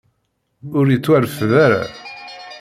[0.77, 1.81] Ur yettwarfed ara.